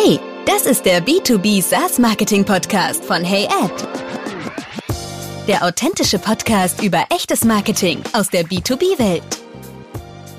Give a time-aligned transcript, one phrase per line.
[0.00, 3.88] Hey, das ist der B2B SaaS Marketing Podcast von HeyAd.
[5.48, 9.24] Der authentische Podcast über echtes Marketing aus der B2B-Welt.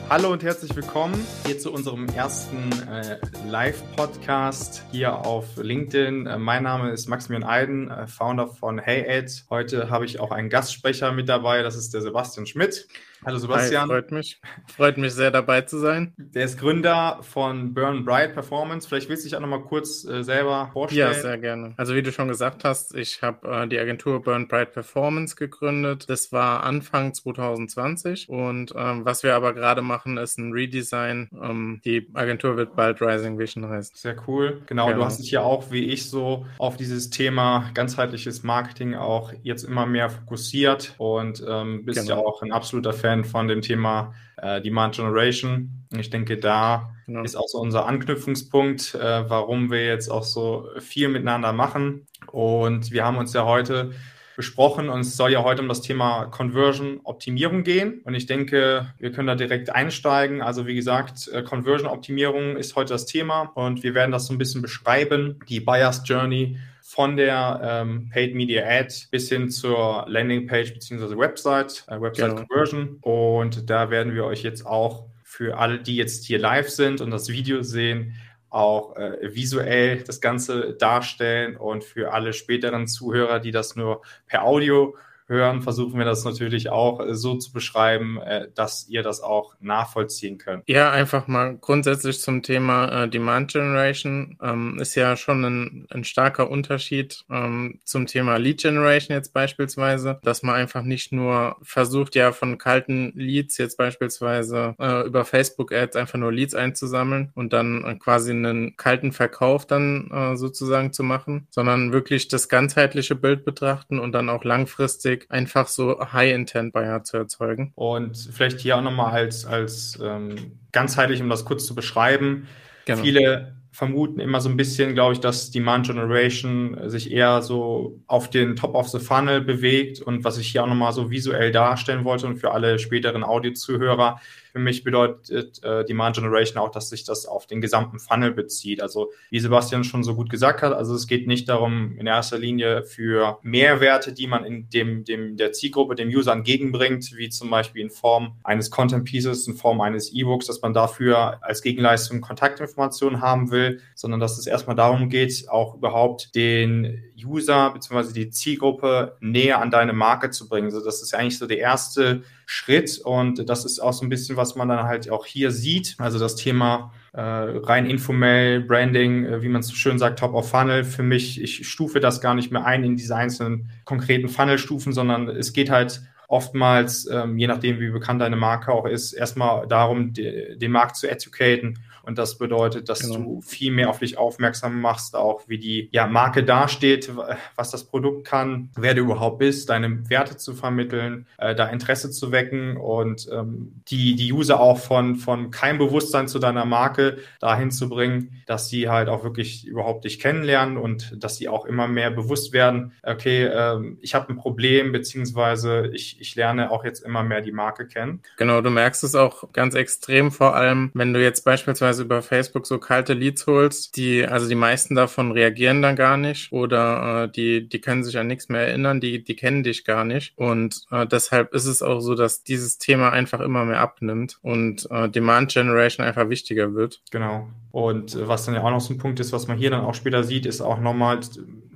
[0.09, 3.19] Hallo und herzlich willkommen hier zu unserem ersten äh,
[3.49, 6.25] Live-Podcast hier auf LinkedIn.
[6.25, 9.43] Äh, mein Name ist Maximilian Eiden, äh, Founder von HeyAd.
[9.49, 12.87] Heute habe ich auch einen Gastsprecher mit dabei, das ist der Sebastian Schmidt.
[13.25, 13.81] Hallo Sebastian.
[13.81, 14.39] Hi, freut mich.
[14.67, 16.13] Freut mich sehr dabei zu sein.
[16.17, 18.87] Der ist Gründer von Burn Bright Performance.
[18.87, 21.11] Vielleicht willst du dich auch noch mal kurz äh, selber vorstellen.
[21.11, 21.73] Ja, sehr gerne.
[21.75, 26.05] Also wie du schon gesagt hast, ich habe äh, die Agentur Burn Bright Performance gegründet.
[26.07, 31.29] Das war Anfang 2020 und ähm, was wir aber gerade machen, ist ein Redesign.
[31.41, 33.97] Ähm, die Agentur wird bald Rising Vision heißen.
[33.97, 34.61] Sehr cool.
[34.67, 38.95] Genau, genau, du hast dich ja auch wie ich so auf dieses Thema ganzheitliches Marketing
[38.95, 42.21] auch jetzt immer mehr fokussiert und ähm, bist genau.
[42.21, 45.85] ja auch ein absoluter Fan Fan von dem Thema äh, Demand Generation.
[45.97, 47.23] Ich denke, da genau.
[47.23, 52.05] ist auch so unser Anknüpfungspunkt, äh, warum wir jetzt auch so viel miteinander machen.
[52.31, 53.91] Und wir haben uns ja heute
[54.35, 58.01] besprochen und es soll ja heute um das Thema Conversion Optimierung gehen.
[58.05, 60.41] Und ich denke, wir können da direkt einsteigen.
[60.41, 64.33] Also wie gesagt, äh, Conversion Optimierung ist heute das Thema und wir werden das so
[64.33, 66.57] ein bisschen beschreiben, die Buyers Journey
[66.89, 71.19] von der ähm, Paid Media Ad bis hin zur Landingpage bzw.
[71.19, 72.41] Website, äh, Website genau.
[72.47, 72.97] Conversion.
[73.01, 77.11] Und da werden wir euch jetzt auch für alle, die jetzt hier live sind und
[77.11, 78.15] das Video sehen,
[78.49, 84.43] auch äh, visuell das Ganze darstellen und für alle späteren Zuhörer, die das nur per
[84.43, 84.95] Audio
[85.29, 89.55] hören, versuchen wir das natürlich auch äh, so zu beschreiben, äh, dass ihr das auch
[89.59, 90.63] nachvollziehen könnt.
[90.67, 96.03] Ja, einfach mal grundsätzlich zum Thema äh, Demand Generation ähm, ist ja schon ein, ein
[96.03, 102.15] starker Unterschied ähm, zum Thema Lead Generation jetzt beispielsweise, dass man einfach nicht nur versucht,
[102.15, 107.99] ja von kalten Leads jetzt beispielsweise über Facebook Ads einfach nur Leads einzusammeln und dann
[107.99, 114.13] quasi einen kalten Verkauf dann sozusagen zu machen, sondern wirklich das ganzheitliche Bild betrachten und
[114.13, 117.71] dann auch langfristig Weg, einfach so High-Intent-Buyer zu erzeugen.
[117.75, 122.47] Und vielleicht hier auch nochmal als, als ähm, ganzheitlich, um das kurz zu beschreiben.
[122.85, 123.01] Genau.
[123.01, 128.29] Viele vermuten immer so ein bisschen, glaube ich, dass Demand Generation sich eher so auf
[128.29, 132.03] den Top of the Funnel bewegt und was ich hier auch nochmal so visuell darstellen
[132.03, 134.19] wollte und für alle späteren Audiozuhörer,
[134.51, 138.81] für mich bedeutet äh, Demand Generation auch, dass sich das auf den gesamten Funnel bezieht.
[138.81, 142.37] Also wie Sebastian schon so gut gesagt hat, also es geht nicht darum, in erster
[142.37, 147.49] Linie für Mehrwerte, die man in dem, dem der Zielgruppe, dem User entgegenbringt, wie zum
[147.49, 152.21] Beispiel in Form eines Content Pieces, in Form eines E-Books, dass man dafür als Gegenleistung
[152.21, 158.13] Kontaktinformationen haben will, sondern dass es erstmal darum geht, auch überhaupt den User bzw.
[158.13, 160.65] die Zielgruppe näher an deine Marke zu bringen.
[160.65, 164.37] Also das ist eigentlich so der erste Schritt und das ist auch so ein bisschen,
[164.37, 165.95] was man dann halt auch hier sieht.
[165.99, 170.49] Also das Thema äh, rein informell, Branding, äh, wie man so schön sagt, Top of
[170.49, 170.83] Funnel.
[170.83, 175.27] Für mich, ich stufe das gar nicht mehr ein in diese einzelnen konkreten Funnel-Stufen, sondern
[175.27, 180.13] es geht halt oftmals, ähm, je nachdem, wie bekannt deine Marke auch ist, erstmal darum,
[180.13, 183.19] de, den Markt zu educaten und das bedeutet, dass genau.
[183.19, 187.11] du viel mehr auf dich aufmerksam machst, auch wie die ja, Marke dasteht,
[187.55, 192.09] was das Produkt kann, wer du überhaupt bist, deine Werte zu vermitteln, äh, da Interesse
[192.09, 197.17] zu wecken und ähm, die, die User auch von, von kein Bewusstsein zu deiner Marke
[197.39, 201.65] dahin zu bringen, dass sie halt auch wirklich überhaupt dich kennenlernen und dass sie auch
[201.65, 206.83] immer mehr bewusst werden, okay, äh, ich habe ein Problem, beziehungsweise ich, ich lerne auch
[206.83, 208.21] jetzt immer mehr die Marke kennen.
[208.37, 212.67] Genau, du merkst es auch ganz extrem, vor allem, wenn du jetzt beispielsweise über Facebook
[212.67, 217.31] so kalte Leads holst, die, also die meisten davon reagieren dann gar nicht oder äh,
[217.31, 220.37] die, die können sich an nichts mehr erinnern, die, die kennen dich gar nicht.
[220.37, 224.89] Und äh, deshalb ist es auch so, dass dieses Thema einfach immer mehr abnimmt und
[224.91, 227.01] äh, Demand Generation einfach wichtiger wird.
[227.11, 227.47] Genau.
[227.71, 229.81] Und äh, was dann ja auch noch so ein Punkt ist, was man hier dann
[229.81, 231.19] auch später sieht, ist auch nochmal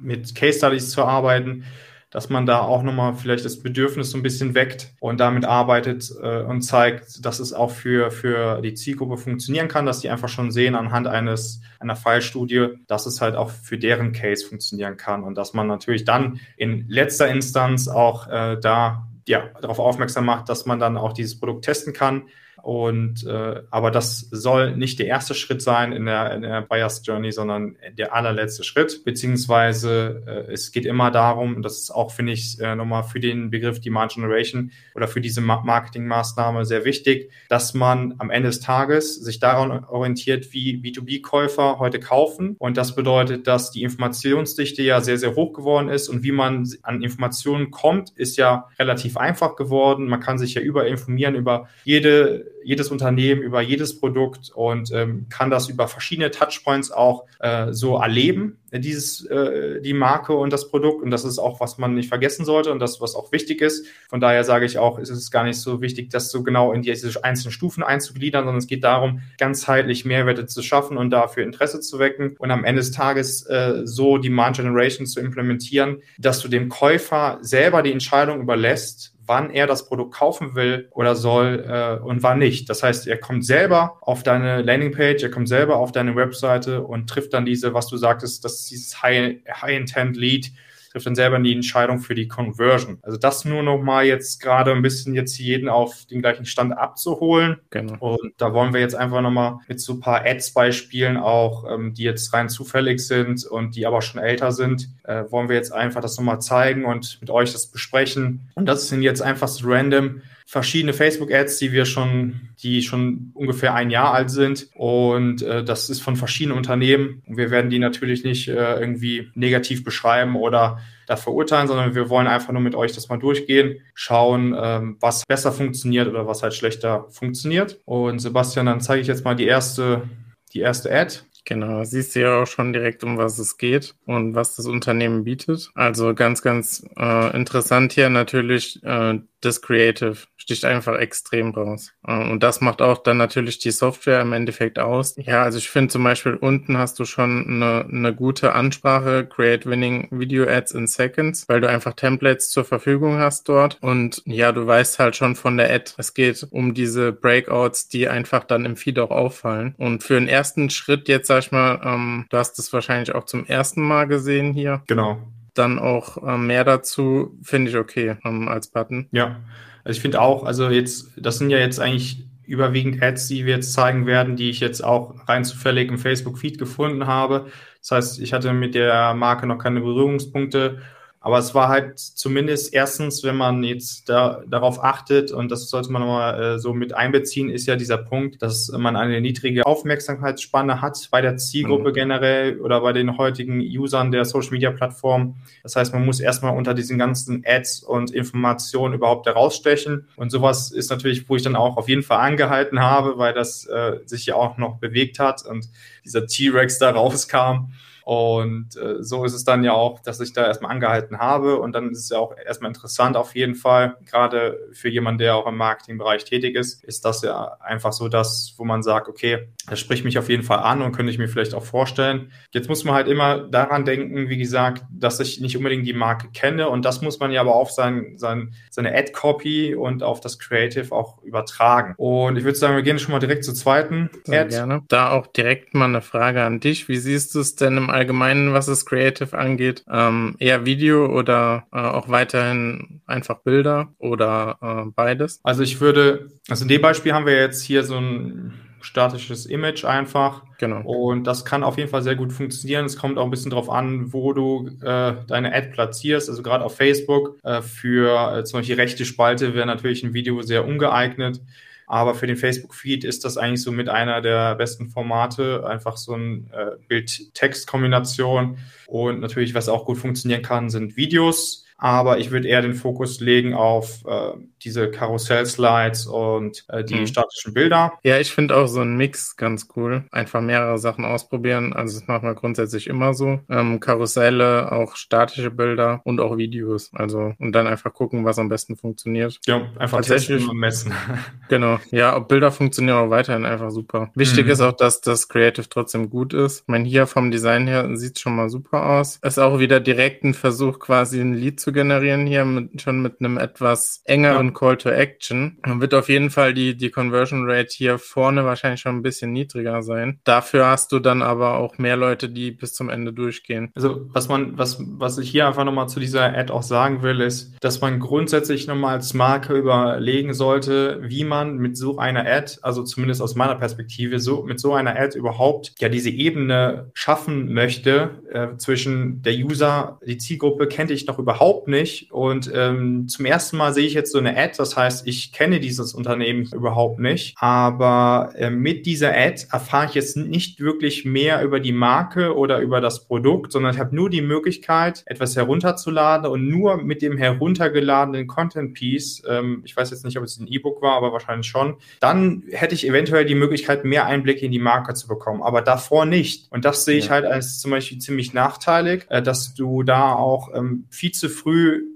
[0.02, 1.64] mit Case Studies zu arbeiten
[2.14, 6.14] dass man da auch nochmal vielleicht das Bedürfnis so ein bisschen weckt und damit arbeitet
[6.22, 10.30] äh, und zeigt, dass es auch für, für die Zielgruppe funktionieren kann, dass die einfach
[10.30, 15.24] schon sehen anhand eines, einer Fallstudie, dass es halt auch für deren Case funktionieren kann
[15.24, 20.50] und dass man natürlich dann in letzter Instanz auch äh, da ja, darauf aufmerksam macht,
[20.50, 22.28] dass man dann auch dieses Produkt testen kann,
[22.62, 27.02] und äh, aber das soll nicht der erste Schritt sein in der, in der Buyers
[27.06, 29.04] Journey, sondern der allerletzte Schritt.
[29.04, 33.20] Beziehungsweise äh, es geht immer darum, und das ist auch, finde ich, äh, nochmal für
[33.20, 38.60] den Begriff Demand Generation oder für diese Marketingmaßnahme sehr wichtig, dass man am Ende des
[38.60, 42.56] Tages sich daran orientiert, wie B2B-Käufer heute kaufen.
[42.60, 46.68] Und das bedeutet, dass die Informationsdichte ja sehr, sehr hoch geworden ist und wie man
[46.84, 50.08] an Informationen kommt, ist ja relativ einfach geworden.
[50.08, 55.50] Man kann sich ja überinformieren über jede jedes Unternehmen, über jedes Produkt und ähm, kann
[55.50, 61.04] das über verschiedene Touchpoints auch äh, so erleben, dieses, äh, die Marke und das Produkt.
[61.04, 63.86] Und das ist auch, was man nicht vergessen sollte und das, was auch wichtig ist.
[64.10, 66.82] Von daher sage ich auch, ist es gar nicht so wichtig, das so genau in
[66.82, 71.82] diese einzelnen Stufen einzugliedern, sondern es geht darum, ganzheitlich Mehrwerte zu schaffen und dafür Interesse
[71.82, 76.48] zu wecken und am Ende des Tages äh, so Demand Generation zu implementieren, dass du
[76.48, 82.04] dem Käufer selber die Entscheidung überlässt, wann er das Produkt kaufen will oder soll äh,
[82.04, 82.70] und wann nicht.
[82.70, 87.10] Das heißt, er kommt selber auf deine Landingpage, er kommt selber auf deine Webseite und
[87.10, 90.52] trifft dann diese, was du sagtest, das ist dieses High-Intent-Lead,
[90.94, 93.00] trifft dann selber die Entscheidung für die Conversion.
[93.02, 96.78] Also das nur noch mal jetzt gerade ein bisschen jetzt jeden auf den gleichen Stand
[96.78, 97.58] abzuholen.
[97.72, 97.98] Genau.
[98.16, 101.94] Und da wollen wir jetzt einfach noch mal mit so ein paar Ads-Beispielen auch, ähm,
[101.96, 105.74] die jetzt rein zufällig sind und die aber schon älter sind, äh, wollen wir jetzt
[105.74, 108.52] einfach das noch mal zeigen und mit euch das besprechen.
[108.54, 110.22] Und das sind jetzt einfach so random
[110.54, 114.68] verschiedene Facebook-Ads, die wir schon, die schon ungefähr ein Jahr alt sind.
[114.76, 117.24] Und äh, das ist von verschiedenen Unternehmen.
[117.26, 120.78] Und wir werden die natürlich nicht äh, irgendwie negativ beschreiben oder
[121.08, 125.24] da verurteilen, sondern wir wollen einfach nur mit euch das mal durchgehen, schauen, ähm, was
[125.26, 127.82] besser funktioniert oder was halt schlechter funktioniert.
[127.86, 130.08] Und Sebastian, dann zeige ich jetzt mal die erste,
[130.54, 131.16] die erste Ad.
[131.46, 135.24] Genau, siehst du ja auch schon direkt, um was es geht und was das Unternehmen
[135.24, 135.72] bietet.
[135.74, 141.94] Also ganz, ganz äh, interessant hier natürlich äh, das Creative sticht einfach extrem raus.
[142.06, 145.16] Äh, und das macht auch dann natürlich die Software im Endeffekt aus.
[145.18, 149.66] Ja, also ich finde zum Beispiel unten hast du schon eine, eine gute Ansprache, Create
[149.66, 153.78] Winning Video Ads in Seconds, weil du einfach Templates zur Verfügung hast dort.
[153.82, 158.10] Und ja, du weißt halt schon von der Ad, es geht um diese Breakouts, die
[158.10, 159.76] einfach dann im Feed auch auffallen.
[159.78, 163.26] Und für den ersten Schritt jetzt, sag ich mal, ähm, du hast es wahrscheinlich auch
[163.26, 164.84] zum ersten Mal gesehen hier.
[164.88, 165.20] Genau
[165.54, 169.08] dann auch äh, mehr dazu, finde ich okay ähm, als Button.
[169.12, 169.42] Ja,
[169.84, 173.56] also ich finde auch, also jetzt, das sind ja jetzt eigentlich überwiegend Ads, die wir
[173.56, 177.48] jetzt zeigen werden, die ich jetzt auch rein zufällig im Facebook-Feed gefunden habe.
[177.80, 180.82] Das heißt, ich hatte mit der Marke noch keine Berührungspunkte
[181.24, 185.90] aber es war halt zumindest erstens, wenn man jetzt da, darauf achtet, und das sollte
[185.90, 190.82] man nochmal äh, so mit einbeziehen, ist ja dieser Punkt, dass man eine niedrige Aufmerksamkeitsspanne
[190.82, 191.94] hat bei der Zielgruppe mhm.
[191.94, 195.36] generell oder bei den heutigen Usern der Social Media Plattform.
[195.64, 200.10] Das heißt, man muss erstmal unter diesen ganzen Ads und Informationen überhaupt herausstechen.
[200.18, 203.66] Und sowas ist natürlich, wo ich dann auch auf jeden Fall angehalten habe, weil das
[203.68, 205.70] äh, sich ja auch noch bewegt hat und
[206.04, 207.70] dieser T-Rex da rauskam.
[208.06, 211.60] Und äh, so ist es dann ja auch, dass ich da erstmal angehalten habe.
[211.60, 215.36] Und dann ist es ja auch erstmal interessant auf jeden Fall, gerade für jemanden, der
[215.36, 219.50] auch im Marketingbereich tätig ist, ist das ja einfach so das, wo man sagt, okay,
[219.68, 222.32] das spricht mich auf jeden Fall an und könnte ich mir vielleicht auch vorstellen.
[222.52, 226.28] Jetzt muss man halt immer daran denken, wie gesagt, dass ich nicht unbedingt die Marke
[226.34, 226.70] kenne.
[226.70, 230.94] Und das muss man ja aber auf sein, sein, seine Ad-Copy und auf das Creative
[230.94, 231.94] auch übertragen.
[231.98, 234.50] Und ich würde sagen, wir gehen schon mal direkt zur zweiten Ad.
[234.50, 234.84] Gerne.
[234.90, 236.88] Da auch direkt mal eine Frage an dich.
[236.88, 239.84] Wie siehst du es denn im Allgemeinen, was das Creative angeht?
[239.90, 245.40] Ähm, eher Video oder äh, auch weiterhin einfach Bilder oder äh, beides?
[245.44, 248.54] Also ich würde, also in dem Beispiel haben wir jetzt hier so ein
[248.84, 250.44] statisches Image einfach.
[250.60, 250.82] Genau.
[250.82, 252.86] Und das kann auf jeden Fall sehr gut funktionieren.
[252.86, 256.30] Es kommt auch ein bisschen drauf an, wo du äh, deine Ad platzierst.
[256.30, 260.42] Also gerade auf Facebook äh, für äh, zum Beispiel rechte Spalte wäre natürlich ein Video
[260.42, 261.42] sehr ungeeignet.
[261.88, 265.66] Aber für den Facebook-Feed ist das eigentlich so mit einer der besten Formate.
[265.68, 268.58] Einfach so ein äh, Bild-Text-Kombination.
[268.88, 271.66] Und natürlich, was auch gut funktionieren kann, sind Videos.
[271.84, 277.08] Aber ich würde eher den Fokus legen auf äh, diese Karussell-Slides und äh, die mhm.
[277.08, 277.92] statischen Bilder.
[278.04, 280.06] Ja, ich finde auch so ein Mix ganz cool.
[280.10, 281.74] Einfach mehrere Sachen ausprobieren.
[281.74, 283.42] Also das machen wir grundsätzlich immer so.
[283.50, 286.90] Ähm, Karusselle, auch statische Bilder und auch Videos.
[286.94, 289.42] Also und dann einfach gucken, was am besten funktioniert.
[289.46, 290.94] Ja, einfach testen und messen.
[291.50, 291.82] genau.
[291.92, 294.10] Ja, ob Bilder funktionieren auch weiterhin einfach super.
[294.16, 294.52] Wichtig mhm.
[294.52, 296.62] ist auch, dass das Creative trotzdem gut ist.
[296.62, 299.20] Ich meine, hier vom Design her sieht es schon mal super aus.
[299.22, 303.20] Ist auch wieder direkt ein Versuch, quasi ein Lied zu generieren hier mit, schon mit
[303.20, 305.58] einem etwas engeren Call to Action.
[305.64, 309.34] Dann wird auf jeden Fall die, die Conversion Rate hier vorne wahrscheinlich schon ein bisschen
[309.34, 310.20] niedriger sein.
[310.24, 313.72] Dafür hast du dann aber auch mehr Leute, die bis zum Ende durchgehen.
[313.76, 317.22] Also was man, was, was ich hier einfach nochmal zu dieser Ad auch sagen will,
[317.22, 322.58] ist, dass man grundsätzlich nochmal als Marke überlegen sollte, wie man mit so einer Ad,
[322.62, 327.54] also zumindest aus meiner Perspektive, so mit so einer Ad überhaupt ja diese Ebene schaffen
[327.54, 332.12] möchte äh, zwischen der User, die Zielgruppe kennt ich noch überhaupt überhaupt nicht.
[332.12, 334.54] Und ähm, zum ersten Mal sehe ich jetzt so eine Ad.
[334.58, 337.36] Das heißt, ich kenne dieses Unternehmen überhaupt nicht.
[337.38, 342.60] Aber äh, mit dieser Ad erfahre ich jetzt nicht wirklich mehr über die Marke oder
[342.60, 347.18] über das Produkt, sondern ich habe nur die Möglichkeit, etwas herunterzuladen und nur mit dem
[347.18, 351.48] heruntergeladenen Content Piece, ähm, ich weiß jetzt nicht, ob es ein E-Book war, aber wahrscheinlich
[351.48, 355.42] schon, dann hätte ich eventuell die Möglichkeit, mehr Einblicke in die Marke zu bekommen.
[355.42, 356.52] Aber davor nicht.
[356.52, 357.12] Und das sehe ich ja.
[357.12, 361.43] halt als zum Beispiel ziemlich nachteilig, äh, dass du da auch ähm, viel zu früh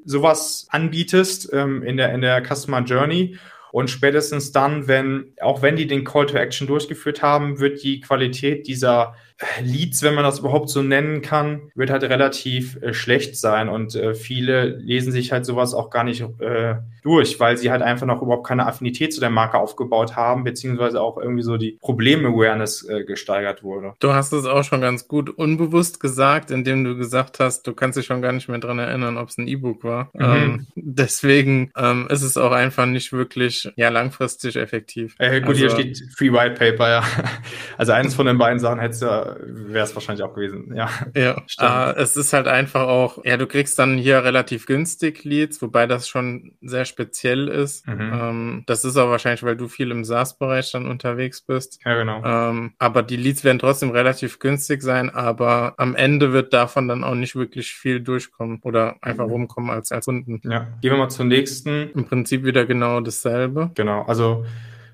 [0.05, 3.37] sowas anbietest ähm, in der in der Customer Journey.
[3.71, 7.99] Und spätestens dann, wenn, auch wenn die den Call to Action durchgeführt haben, wird die
[7.99, 9.15] Qualität dieser
[9.61, 13.95] Leads, wenn man das überhaupt so nennen kann, wird halt relativ äh, schlecht sein und
[13.95, 18.07] äh, viele lesen sich halt sowas auch gar nicht äh, durch, weil sie halt einfach
[18.07, 22.89] noch überhaupt keine Affinität zu der Marke aufgebaut haben, beziehungsweise auch irgendwie so die Problem-Awareness
[22.89, 23.93] äh, gesteigert wurde.
[23.99, 27.97] Du hast es auch schon ganz gut unbewusst gesagt, indem du gesagt hast, du kannst
[27.97, 30.09] dich schon gar nicht mehr dran erinnern, ob es ein E-Book war.
[30.13, 30.21] Mhm.
[30.23, 35.15] Ähm, deswegen ähm, ist es auch einfach nicht wirklich ja langfristig effektiv.
[35.19, 37.03] Äh, gut, also, hier steht Free White Paper, ja.
[37.77, 40.73] Also eines von den beiden Sachen hättest du wäre es wahrscheinlich auch gewesen.
[40.75, 41.37] Ja, ja.
[41.59, 45.87] Äh, es ist halt einfach auch, ja, du kriegst dann hier relativ günstig Leads, wobei
[45.87, 47.87] das schon sehr speziell ist.
[47.87, 48.11] Mhm.
[48.13, 51.79] Ähm, das ist auch wahrscheinlich, weil du viel im SaaS-Bereich dann unterwegs bist.
[51.83, 52.23] Ja, genau.
[52.23, 57.03] Ähm, aber die Leads werden trotzdem relativ günstig sein, aber am Ende wird davon dann
[57.03, 59.31] auch nicht wirklich viel durchkommen oder einfach mhm.
[59.31, 60.41] rumkommen als, als Kunden.
[60.49, 61.91] Ja, gehen wir mal zum nächsten.
[61.91, 63.71] Im Prinzip wieder genau dasselbe.
[63.75, 64.45] Genau, also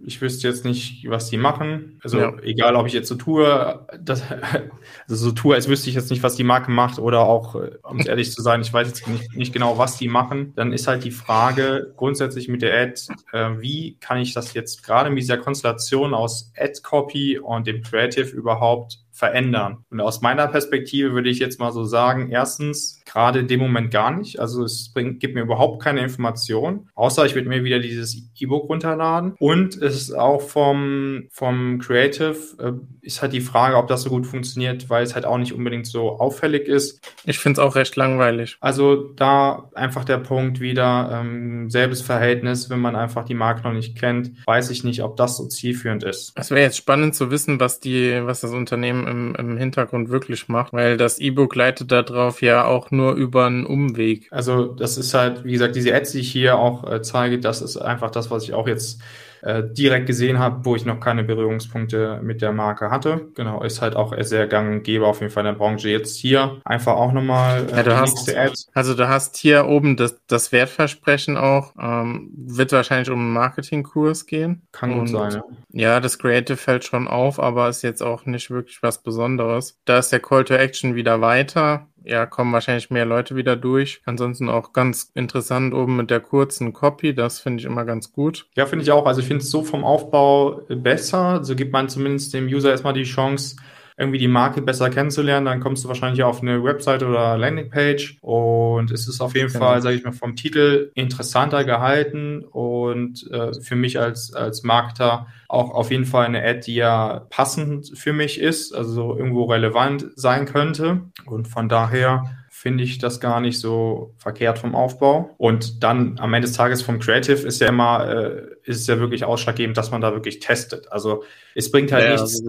[0.05, 1.99] ich wüsste jetzt nicht, was die machen.
[2.03, 2.37] Also ja.
[2.41, 4.23] egal, ob ich jetzt so tue, das,
[5.07, 7.71] also so tue, als wüsste ich jetzt nicht, was die Marke macht oder auch, äh,
[7.83, 10.53] um es ehrlich zu sein, ich weiß jetzt nicht, nicht, genau, was die machen.
[10.55, 14.83] Dann ist halt die Frage grundsätzlich mit der Ad, äh, wie kann ich das jetzt
[14.83, 19.85] gerade mit dieser Konstellation aus Ad-Copy und dem Creative überhaupt verändern?
[19.89, 23.91] Und aus meiner Perspektive würde ich jetzt mal so sagen, erstens, gerade in dem Moment
[23.91, 24.39] gar nicht.
[24.39, 28.69] Also es bringt, gibt mir überhaupt keine Information, außer ich würde mir wieder dieses E-Book
[28.69, 29.35] runterladen.
[29.39, 34.09] Und es ist auch vom, vom Creative, äh, ist halt die Frage, ob das so
[34.09, 37.01] gut funktioniert, weil es halt auch nicht unbedingt so auffällig ist.
[37.25, 38.57] Ich finde es auch recht langweilig.
[38.59, 43.73] Also da einfach der Punkt wieder, ähm, selbes Verhältnis, wenn man einfach die Marke noch
[43.73, 46.33] nicht kennt, weiß ich nicht, ob das so zielführend ist.
[46.35, 50.47] Es wäre jetzt spannend zu wissen, was die, was das Unternehmen im, im Hintergrund wirklich
[50.47, 54.27] macht, weil das E-Book leitet darauf ja auch nur über einen Umweg.
[54.31, 57.61] Also das ist halt, wie gesagt, diese Ads, die ich hier auch äh, zeige, das
[57.61, 59.01] ist einfach das, was ich auch jetzt
[59.43, 63.27] äh, direkt gesehen habe, wo ich noch keine Berührungspunkte mit der Marke hatte.
[63.35, 65.89] Genau, ist halt auch sehr gang und gäbe auf jeden Fall in der Branche.
[65.89, 68.53] Jetzt hier einfach auch nochmal äh, ja, du hast, Ad.
[68.73, 74.27] Also du hast hier oben das, das Wertversprechen auch, ähm, wird wahrscheinlich um einen Marketingkurs
[74.27, 74.61] gehen.
[74.71, 75.43] Kann gut sein, ja.
[75.73, 79.77] Ja, das Creative fällt schon auf, aber ist jetzt auch nicht wirklich was Besonderes.
[79.83, 84.01] Da ist der Call to Action wieder weiter ja, kommen wahrscheinlich mehr Leute wieder durch.
[84.05, 87.13] Ansonsten auch ganz interessant oben mit der kurzen Copy.
[87.13, 88.47] Das finde ich immer ganz gut.
[88.55, 89.05] Ja, finde ich auch.
[89.05, 91.43] Also ich finde es so vom Aufbau besser.
[91.43, 93.55] So gibt man zumindest dem User erstmal die Chance,
[93.97, 98.91] irgendwie die Marke besser kennenzulernen, dann kommst du wahrscheinlich auf eine Website oder Landingpage und
[98.91, 99.65] es ist auf jeden genau.
[99.65, 105.27] Fall, sage ich mal, vom Titel interessanter gehalten und äh, für mich als, als Marketer
[105.47, 110.07] auch auf jeden Fall eine Ad, die ja passend für mich ist, also irgendwo relevant
[110.15, 112.23] sein könnte und von daher
[112.63, 115.35] finde ich das gar nicht so verkehrt vom Aufbau.
[115.37, 118.99] Und dann am Ende des Tages vom Creative ist ja immer, äh, ist es ja
[118.99, 120.89] wirklich ausschlaggebend, dass man da wirklich testet.
[120.89, 121.23] Also
[121.55, 122.43] es bringt halt ja, nichts,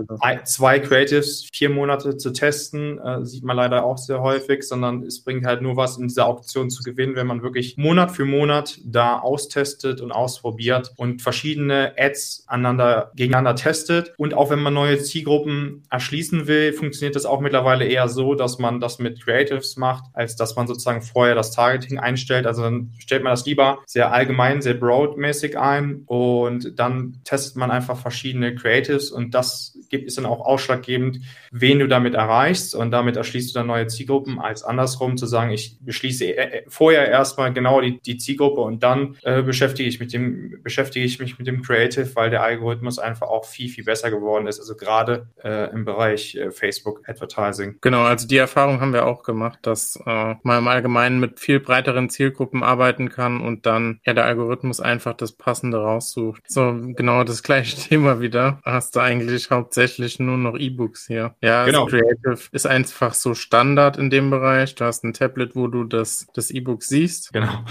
[0.45, 5.23] zwei Creatives vier Monate zu testen, äh, sieht man leider auch sehr häufig, sondern es
[5.23, 8.79] bringt halt nur was, in dieser Auktion zu gewinnen, wenn man wirklich Monat für Monat
[8.85, 14.15] da austestet und ausprobiert und verschiedene Ads aneinander, gegeneinander testet.
[14.17, 18.59] Und auch wenn man neue Zielgruppen erschließen will, funktioniert das auch mittlerweile eher so, dass
[18.59, 22.47] man das mit Creatives macht, als dass man sozusagen vorher das Targeting einstellt.
[22.47, 27.71] Also dann stellt man das lieber sehr allgemein, sehr broadmäßig ein und dann testet man
[27.71, 31.21] einfach verschiedene Creatives und das gibt, ist dann auch ausschlaggebend,
[31.51, 35.51] wen du damit erreichst und damit erschließt du dann neue Zielgruppen, als andersrum zu sagen,
[35.51, 40.01] ich beschließe äh, äh, vorher erstmal genau die, die Zielgruppe und dann äh, beschäftige ich
[40.01, 43.85] mit dem, beschäftige ich mich mit dem Creative, weil der Algorithmus einfach auch viel, viel
[43.85, 47.79] besser geworden ist, also gerade äh, im Bereich äh, Facebook Advertising.
[47.81, 51.61] Genau, also die Erfahrung haben wir auch gemacht, dass äh, man im Allgemeinen mit viel
[51.61, 56.43] breiteren Zielgruppen arbeiten kann und dann ja der Algorithmus einfach das Passende raussucht.
[56.49, 58.61] So, genau das gleiche Thema wieder.
[58.85, 61.35] Hast du eigentlich hauptsächlich nur noch E-Books hier.
[61.41, 61.87] Ja, genau.
[61.87, 64.75] Creative ist einfach so Standard in dem Bereich.
[64.75, 67.33] Du hast ein Tablet, wo du das, das E-Book siehst.
[67.33, 67.65] Genau.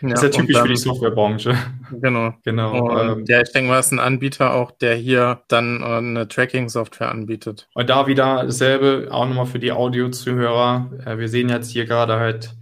[0.00, 1.54] Ja, ist ja typisch dann, für die Softwarebranche.
[2.00, 2.32] Genau.
[2.44, 2.80] genau.
[2.80, 5.84] Und, ähm, ja, ich denke mal, es ist ein Anbieter auch, der hier dann äh,
[5.84, 7.68] eine Tracking-Software anbietet.
[7.74, 10.90] Und da wieder dasselbe, auch nochmal für die Audio-Zuhörer.
[11.04, 12.56] Äh, wir sehen jetzt hier gerade halt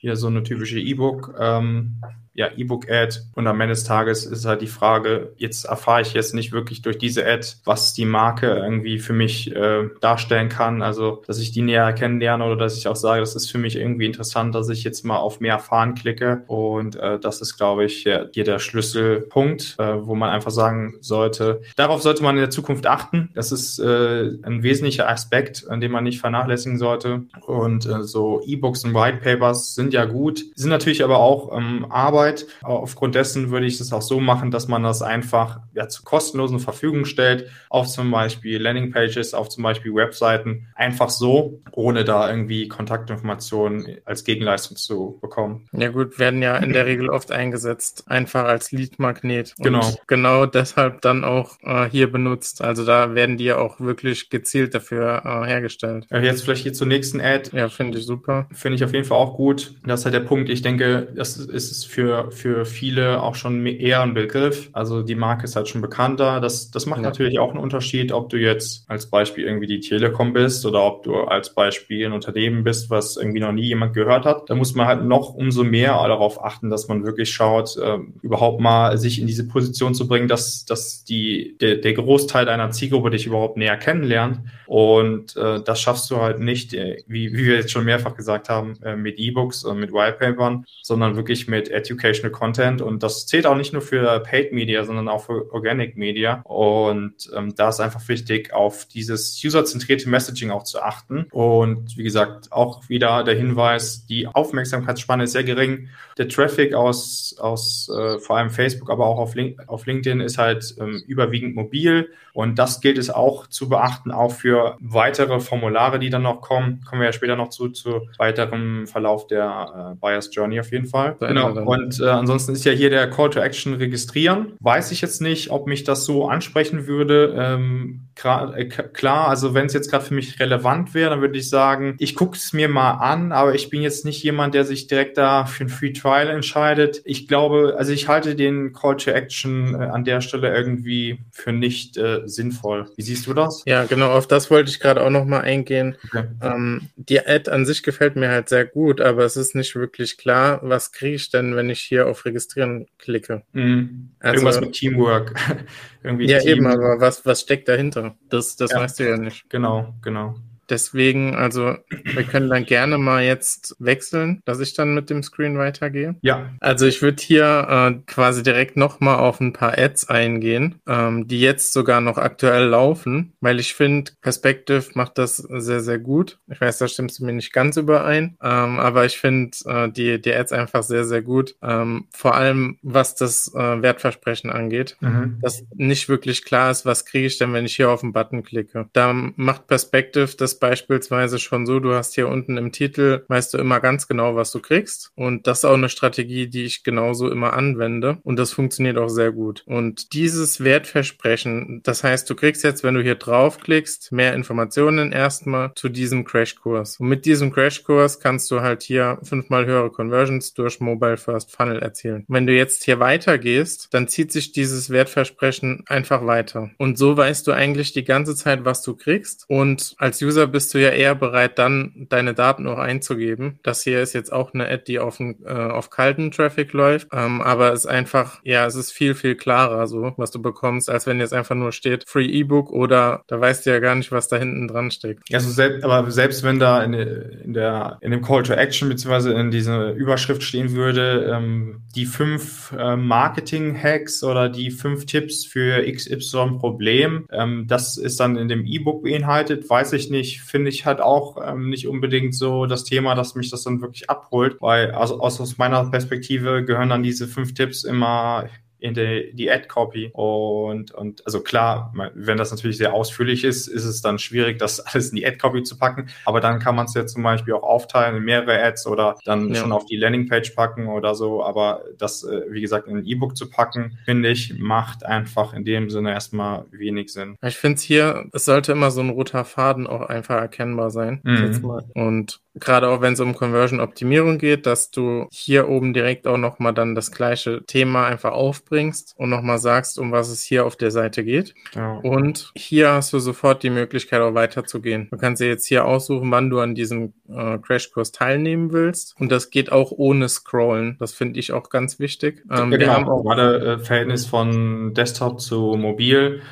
[0.00, 2.02] hier so eine typische E-Book, ähm,
[2.34, 3.18] ja, E-Book-Ad.
[3.34, 6.82] Und am Ende des Tages ist halt die Frage, jetzt erfahre ich jetzt nicht wirklich
[6.82, 10.82] durch diese Ad, was die Marke irgendwie für mich äh, darstellen kann.
[10.82, 13.76] Also, dass ich die näher kennenlerne oder dass ich auch sage, das ist für mich
[13.76, 16.44] irgendwie interessant, dass ich jetzt mal auf mehr erfahren klicke.
[16.46, 21.62] Und äh, das ist, glaube ich, hier, der Schlüsselpunkt, äh, wo man einfach sagen sollte,
[21.76, 23.30] darauf sollte man in der Zukunft achten.
[23.34, 27.24] Das ist äh, ein wesentlicher Aspekt, an dem man nicht vernachlässigen sollte.
[27.46, 31.86] Und äh, so E-Books und White Papers sind ja gut, sind natürlich aber auch ähm,
[31.90, 32.46] Arbeit Arbeit.
[32.62, 36.60] Aufgrund dessen würde ich es auch so machen, dass man das einfach ja, zur kostenlosen
[36.60, 42.68] Verfügung stellt, auf zum Beispiel Landingpages, auf zum Beispiel Webseiten, einfach so, ohne da irgendwie
[42.68, 45.66] Kontaktinformationen als Gegenleistung zu bekommen.
[45.72, 49.54] Ja gut, werden ja in der Regel oft eingesetzt, einfach als Lead-Magnet.
[49.58, 49.94] Genau.
[50.06, 52.62] genau deshalb dann auch äh, hier benutzt.
[52.62, 56.06] Also da werden die ja auch wirklich gezielt dafür äh, hergestellt.
[56.10, 57.50] Jetzt vielleicht hier zur nächsten Ad.
[57.56, 58.48] Ja, finde ich super.
[58.52, 59.74] Finde ich auf jeden Fall auch gut.
[59.84, 60.48] Das ist halt der Punkt.
[60.48, 64.70] Ich denke, das ist für für, viele auch schon eher ein Begriff.
[64.72, 66.40] Also die Marke ist halt schon bekannter.
[66.40, 67.06] Das, das macht ja.
[67.06, 71.02] natürlich auch einen Unterschied, ob du jetzt als Beispiel irgendwie die Telekom bist oder ob
[71.02, 74.48] du als Beispiel ein Unternehmen bist, was irgendwie noch nie jemand gehört hat.
[74.48, 78.60] Da muss man halt noch umso mehr darauf achten, dass man wirklich schaut, äh, überhaupt
[78.60, 83.10] mal sich in diese Position zu bringen, dass, dass die, der, der Großteil deiner Zielgruppe
[83.10, 84.40] dich überhaupt näher kennenlernt.
[84.66, 88.48] Und äh, das schaffst du halt nicht, äh, wie, wie wir jetzt schon mehrfach gesagt
[88.48, 93.26] haben, äh, mit E-Books und mit Whitepapern, sondern wirklich mit Education Educational Content und das
[93.26, 96.40] zählt auch nicht nur für Paid Media, sondern auch für Organic Media.
[96.44, 101.26] Und ähm, da ist einfach wichtig, auf dieses userzentrierte Messaging auch zu achten.
[101.30, 105.88] Und wie gesagt, auch wieder der Hinweis, die Aufmerksamkeitsspanne ist sehr gering.
[106.18, 110.38] Der Traffic aus, aus äh, vor allem Facebook, aber auch auf, Link auf LinkedIn ist
[110.38, 112.10] halt ähm, überwiegend mobil.
[112.32, 116.82] Und das gilt es auch zu beachten, auch für weitere Formulare, die dann noch kommen.
[116.88, 120.86] Kommen wir ja später noch zu, zu weiterem Verlauf der äh, Buyer's Journey auf jeden
[120.86, 121.16] Fall.
[121.18, 121.50] Genau.
[121.50, 124.52] Und äh, ansonsten ist ja hier der Call to Action registrieren.
[124.60, 127.34] Weiß ich jetzt nicht, ob mich das so ansprechen würde.
[127.36, 131.48] Ähm, äh, klar, also wenn es jetzt gerade für mich relevant wäre, dann würde ich
[131.48, 134.86] sagen, ich gucke es mir mal an, aber ich bin jetzt nicht jemand, der sich
[134.86, 137.00] direkt da für ein Free Trial entscheidet.
[137.04, 141.52] Ich glaube, also ich halte den Call to Action äh, an der Stelle irgendwie für
[141.52, 142.86] nicht äh, sinnvoll.
[142.96, 143.62] Wie siehst du das?
[143.66, 145.96] Ja, genau, auf das wollte ich gerade auch nochmal eingehen.
[146.04, 146.24] Okay.
[146.42, 150.18] Ähm, die Ad an sich gefällt mir halt sehr gut, aber es ist nicht wirklich
[150.18, 153.42] klar, was kriege ich denn, wenn ich hier auf Registrieren klicke.
[153.52, 154.09] Mhm.
[154.20, 155.34] Also, Irgendwas mit Teamwork.
[156.02, 156.58] Irgendwie ja, Team.
[156.58, 158.16] eben, aber was, was steckt dahinter?
[158.28, 158.80] Das, das ja.
[158.80, 159.48] weißt du ja nicht.
[159.48, 160.34] Genau, genau.
[160.70, 165.58] Deswegen, also wir können dann gerne mal jetzt wechseln, dass ich dann mit dem Screen
[165.58, 166.14] weitergehe.
[166.22, 166.50] Ja.
[166.60, 171.40] Also ich würde hier äh, quasi direkt nochmal auf ein paar Ads eingehen, ähm, die
[171.40, 176.38] jetzt sogar noch aktuell laufen, weil ich finde, Perspective macht das sehr, sehr gut.
[176.48, 180.20] Ich weiß, da stimmst du mir nicht ganz überein, ähm, aber ich finde äh, die,
[180.20, 181.56] die Ads einfach sehr, sehr gut.
[181.62, 185.38] Ähm, vor allem, was das äh, Wertversprechen angeht, mhm.
[185.42, 188.44] dass nicht wirklich klar ist, was kriege ich denn, wenn ich hier auf den Button
[188.44, 188.88] klicke.
[188.92, 193.58] Da macht Perspective das beispielsweise schon so, du hast hier unten im Titel, weißt du
[193.58, 195.10] immer ganz genau, was du kriegst.
[195.16, 198.18] Und das ist auch eine Strategie, die ich genauso immer anwende.
[198.22, 199.62] Und das funktioniert auch sehr gut.
[199.66, 205.72] Und dieses Wertversprechen, das heißt, du kriegst jetzt, wenn du hier draufklickst, mehr Informationen erstmal
[205.74, 206.98] zu diesem Crashkurs.
[207.00, 211.80] Und mit diesem Crashkurs kannst du halt hier fünfmal höhere Conversions durch Mobile First Funnel
[211.80, 212.24] erzielen.
[212.28, 216.70] Wenn du jetzt hier weitergehst, dann zieht sich dieses Wertversprechen einfach weiter.
[216.78, 219.44] Und so weißt du eigentlich die ganze Zeit, was du kriegst.
[219.48, 223.58] Und als User bist du ja eher bereit, dann deine Daten auch einzugeben.
[223.62, 227.40] Das hier ist jetzt auch eine Ad, die auf, äh, auf kalten Traffic läuft, ähm,
[227.40, 231.06] aber es ist einfach, ja, es ist viel, viel klarer so, was du bekommst, als
[231.06, 234.28] wenn jetzt einfach nur steht Free E-Book oder da weißt du ja gar nicht, was
[234.28, 235.22] da hinten dran steckt.
[235.32, 239.32] Also selbst, aber selbst wenn da in, in der, in dem Call to Action beziehungsweise
[239.32, 245.82] in dieser Überschrift stehen würde, ähm, die fünf äh, Marketing-Hacks oder die fünf Tipps für
[245.90, 251.00] XY-Problem, ähm, das ist dann in dem E-Book beinhaltet, weiß ich nicht, finde ich halt
[251.00, 255.20] auch ähm, nicht unbedingt so das Thema, dass mich das dann wirklich abholt, weil also
[255.20, 258.48] aus meiner Perspektive gehören dann diese fünf Tipps immer
[258.80, 260.10] in die, die Ad-Copy.
[260.12, 264.80] Und, und also klar, wenn das natürlich sehr ausführlich ist, ist es dann schwierig, das
[264.86, 266.08] alles in die Ad-Copy zu packen.
[266.24, 269.50] Aber dann kann man es ja zum Beispiel auch aufteilen in mehrere Ads oder dann
[269.50, 269.56] ja.
[269.56, 271.42] schon auf die Landingpage packen oder so.
[271.44, 275.64] Aber das, äh, wie gesagt, in ein E-Book zu packen, finde ich, macht einfach in
[275.64, 277.36] dem Sinne erstmal wenig Sinn.
[277.42, 281.20] Ich finde es hier, es sollte immer so ein roter Faden auch einfach erkennbar sein.
[281.22, 281.80] Mhm.
[281.94, 286.74] Und gerade auch wenn es um Conversion-Optimierung geht, dass du hier oben direkt auch nochmal
[286.74, 290.90] dann das gleiche Thema einfach aufbringst und nochmal sagst, um was es hier auf der
[290.90, 291.54] Seite geht.
[291.74, 291.94] Ja.
[292.02, 295.08] Und hier hast du sofort die Möglichkeit auch weiterzugehen.
[295.10, 299.14] Du kannst dir jetzt hier aussuchen, wann du an diesem äh, Crashkurs teilnehmen willst.
[299.20, 300.96] Und das geht auch ohne Scrollen.
[300.98, 302.44] Das finde ich auch ganz wichtig.
[302.50, 302.78] Ähm, ja, genau.
[302.78, 306.42] wir haben auch gerade äh, Verhältnis von Desktop zu Mobil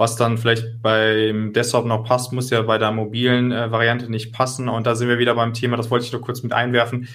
[0.00, 4.32] was dann vielleicht beim Desktop noch passt, muss ja bei der mobilen äh, Variante nicht
[4.32, 4.70] passen.
[4.70, 7.06] Und da sind wir wieder beim Thema, das wollte ich nur kurz mit einwerfen.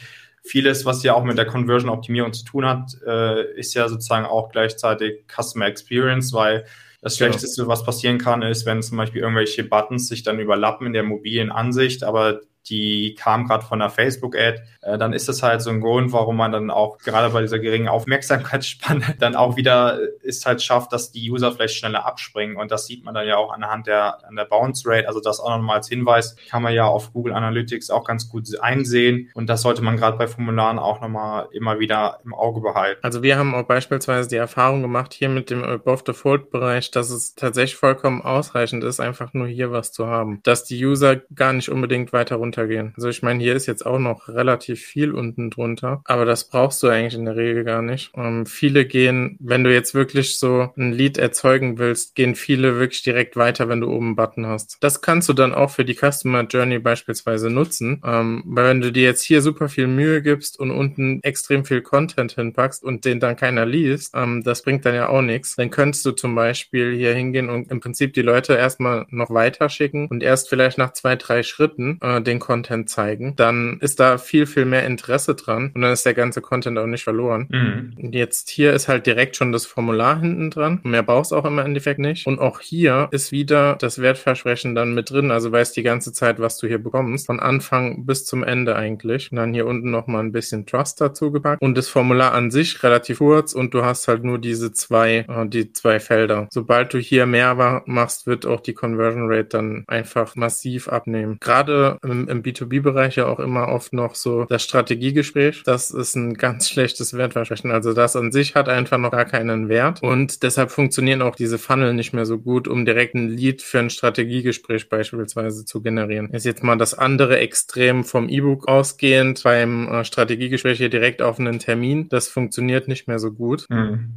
[0.44, 4.52] Vieles, was ja auch mit der Conversion-Optimierung zu tun hat, äh, ist ja sozusagen auch
[4.52, 6.66] gleichzeitig Customer Experience, weil
[7.02, 7.32] das genau.
[7.32, 11.02] Schlechteste, was passieren kann, ist, wenn zum Beispiel irgendwelche Buttons sich dann überlappen in der
[11.02, 15.70] mobilen Ansicht, aber die kam gerade von der Facebook-Ad, äh, dann ist das halt so
[15.70, 20.46] ein Grund, warum man dann auch gerade bei dieser geringen Aufmerksamkeitsspanne dann auch wieder ist
[20.46, 22.58] halt schafft, dass die User vielleicht schneller abspringen.
[22.58, 25.08] Und das sieht man dann ja auch anhand der, an der Bounce Rate.
[25.08, 28.48] Also das auch nochmal als Hinweis kann man ja auf Google Analytics auch ganz gut
[28.60, 29.30] einsehen.
[29.34, 33.00] Und das sollte man gerade bei Formularen auch nochmal immer wieder im Auge behalten.
[33.04, 37.10] Also wir haben auch beispielsweise die Erfahrung gemacht hier mit dem Above Fold Bereich, dass
[37.10, 40.40] es tatsächlich vollkommen ausreichend ist, einfach nur hier was zu haben.
[40.44, 42.94] Dass die User gar nicht unbedingt weiter runter runtergehen.
[42.96, 46.82] Also ich meine, hier ist jetzt auch noch relativ viel unten drunter, aber das brauchst
[46.84, 48.12] du eigentlich in der Regel gar nicht.
[48.16, 53.04] Ähm, viele gehen, wenn du jetzt wirklich so ein Lied erzeugen willst, gehen viele wirklich
[53.04, 54.78] direkt weiter, wenn du oben einen Button hast.
[54.82, 58.92] Das kannst du dann auch für die Customer Journey beispielsweise nutzen, ähm, weil wenn du
[58.92, 63.20] dir jetzt hier super viel Mühe gibst und unten extrem viel Content hinpackst und den
[63.20, 65.56] dann keiner liest, ähm, das bringt dann ja auch nichts.
[65.56, 69.70] Dann könntest du zum Beispiel hier hingehen und im Prinzip die Leute erstmal noch weiter
[69.70, 74.20] schicken und erst vielleicht nach zwei, drei Schritten äh, den Content zeigen, dann ist da
[74.20, 77.48] viel, viel mehr Interesse dran und dann ist der ganze Content auch nicht verloren.
[77.50, 78.12] Mhm.
[78.12, 80.80] Jetzt hier ist halt direkt schon das Formular hinten dran.
[80.84, 82.28] Mehr brauchst auch im Endeffekt nicht.
[82.28, 85.32] Und auch hier ist wieder das Wertversprechen dann mit drin.
[85.32, 87.26] Also weißt die ganze Zeit, was du hier bekommst.
[87.26, 89.32] Von Anfang bis zum Ende eigentlich.
[89.32, 91.62] Und dann hier unten nochmal ein bisschen Trust dazu gepackt.
[91.62, 95.48] Und das Formular an sich relativ kurz und du hast halt nur diese zwei, äh,
[95.48, 96.48] die zwei Felder.
[96.52, 101.38] Sobald du hier mehr machst, wird auch die Conversion Rate dann einfach massiv abnehmen.
[101.40, 105.64] Gerade im, im B2B-Bereich ja auch immer oft noch so das Strategiegespräch.
[105.64, 107.72] Das ist ein ganz schlechtes Wertversprechen.
[107.72, 111.58] Also das an sich hat einfach noch gar keinen Wert und deshalb funktionieren auch diese
[111.58, 116.30] Funnel nicht mehr so gut, um direkt ein Lead für ein Strategiegespräch beispielsweise zu generieren.
[116.32, 121.40] Ist jetzt mal das andere Extrem vom E-Book ausgehend beim äh, Strategiegespräch hier direkt auf
[121.40, 122.10] einen Termin.
[122.10, 123.66] Das funktioniert nicht mehr so gut.
[123.70, 124.16] Mhm.